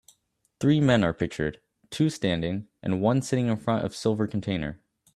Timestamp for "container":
4.25-4.81